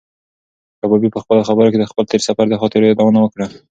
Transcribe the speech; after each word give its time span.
کبابي 0.81 1.09
په 1.15 1.19
خپلو 1.23 1.41
خبرو 1.47 1.71
کې 1.71 1.77
د 1.79 1.85
خپل 1.91 2.03
تېر 2.11 2.21
سفر 2.27 2.45
د 2.49 2.55
خاطرو 2.61 2.89
یادونه 2.89 3.19
وکړه. 3.21 3.45